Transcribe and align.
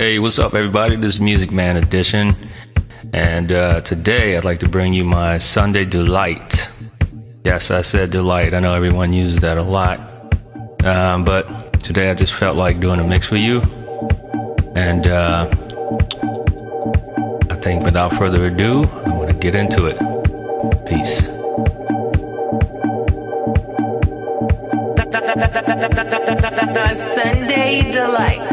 Hey, 0.00 0.18
what's 0.18 0.38
up, 0.38 0.54
everybody? 0.54 0.96
This 0.96 1.16
is 1.16 1.20
Music 1.20 1.50
Man 1.50 1.76
Edition, 1.76 2.34
and 3.12 3.52
uh, 3.52 3.82
today 3.82 4.34
I'd 4.34 4.46
like 4.46 4.60
to 4.60 4.68
bring 4.68 4.94
you 4.94 5.04
my 5.04 5.36
Sunday 5.36 5.84
Delight. 5.84 6.70
Yes, 7.44 7.70
I 7.70 7.82
said 7.82 8.10
delight. 8.10 8.54
I 8.54 8.60
know 8.60 8.72
everyone 8.72 9.12
uses 9.12 9.42
that 9.42 9.58
a 9.58 9.62
lot, 9.62 10.00
um, 10.86 11.22
but 11.22 11.78
today 11.80 12.10
I 12.10 12.14
just 12.14 12.32
felt 12.32 12.56
like 12.56 12.80
doing 12.80 12.98
a 12.98 13.04
mix 13.06 13.26
for 13.26 13.36
you, 13.36 13.60
and 14.74 15.06
uh, 15.06 15.46
I 17.50 17.56
think 17.56 17.84
without 17.84 18.14
further 18.14 18.46
ado, 18.46 18.84
I'm 19.04 19.18
going 19.18 19.28
to 19.28 19.34
get 19.34 19.54
into 19.54 19.84
it. 19.84 19.98
Peace. 20.86 21.26
Sunday 27.14 27.92
Delight. 27.92 28.49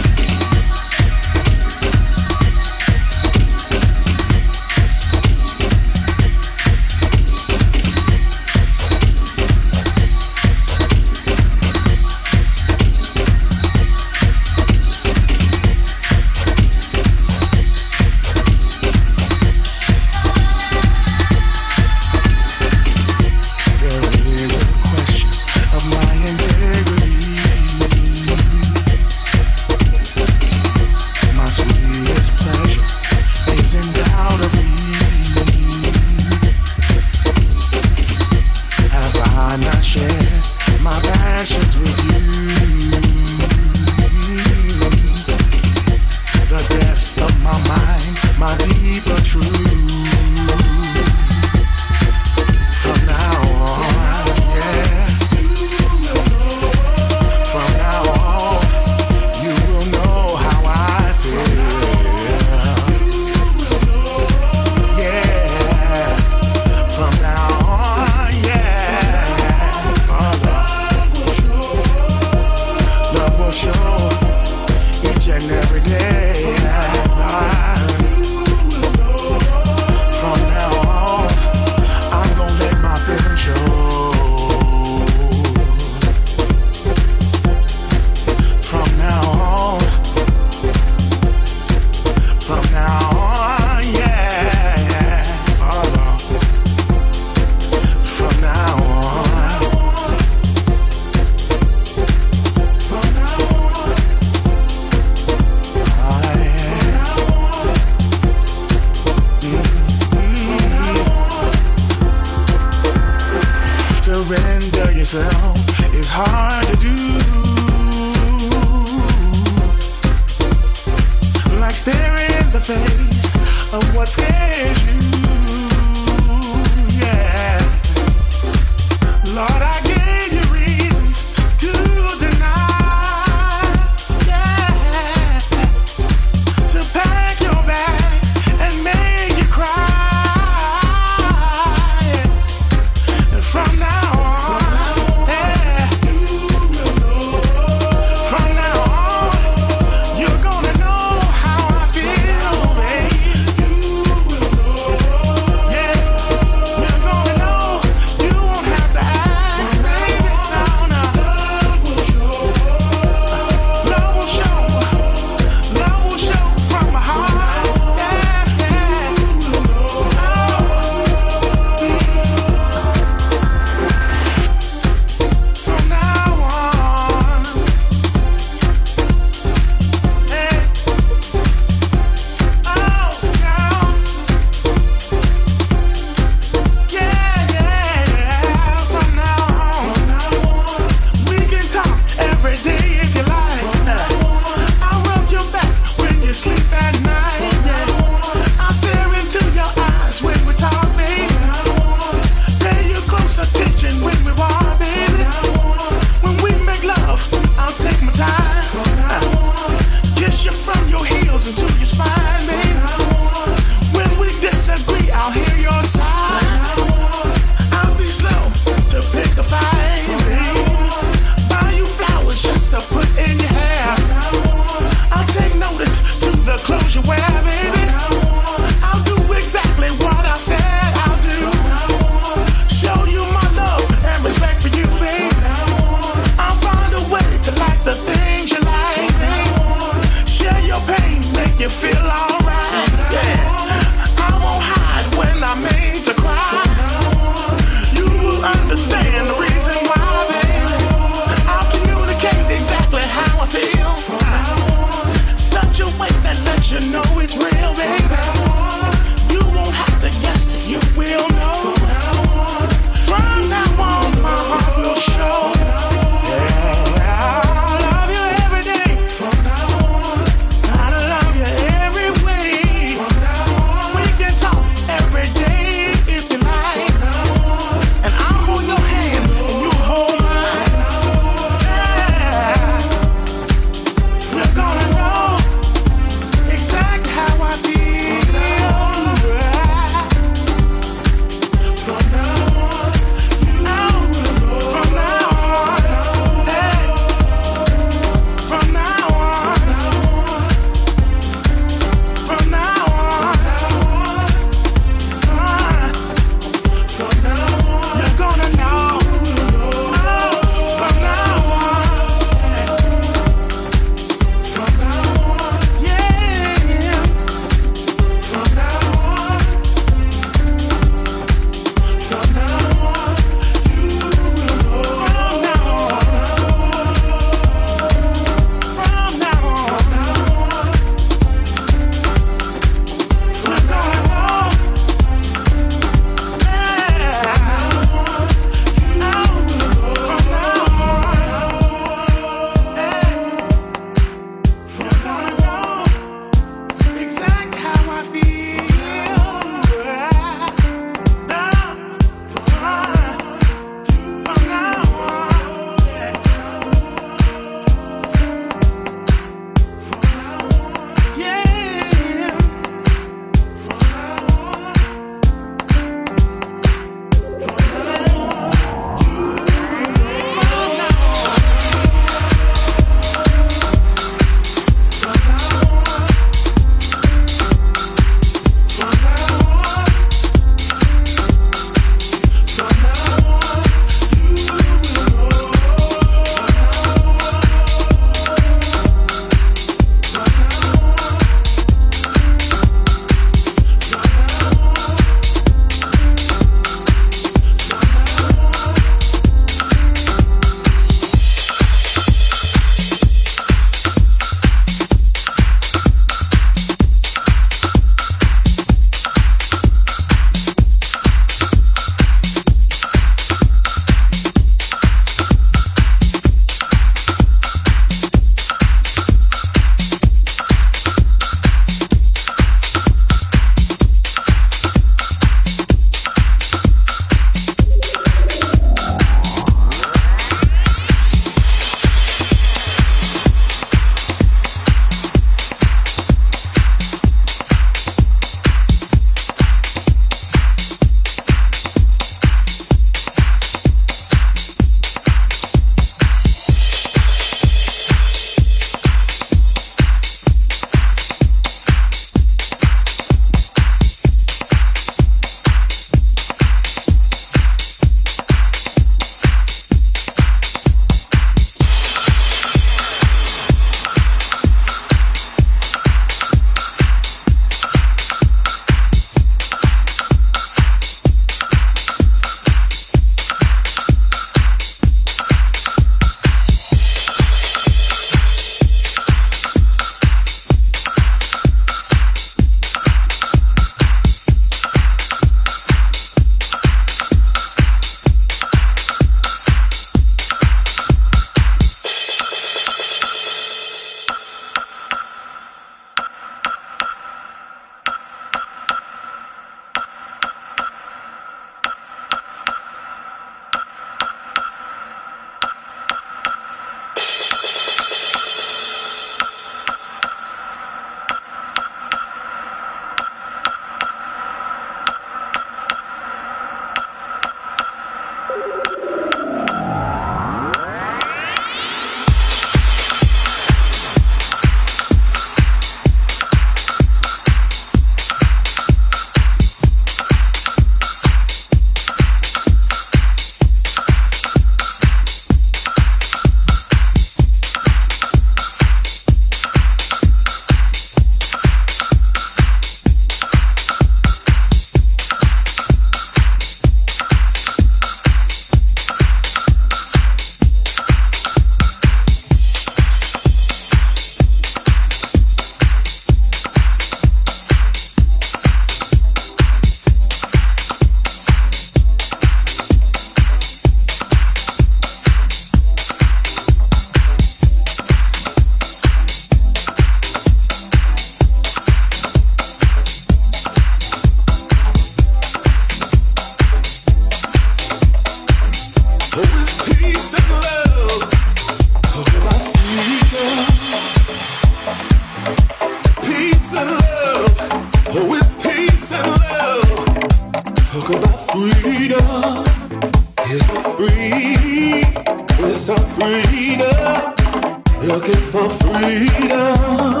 Looking 597.86 598.16
for 598.16 598.48
freedom. 598.50 600.00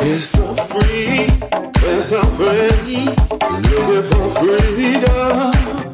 It's 0.00 0.26
so 0.26 0.54
free. 0.54 1.26
It's 1.88 2.08
so 2.10 2.22
free. 2.36 3.06
Looking 3.70 4.02
for 4.02 4.28
freedom. 4.28 5.85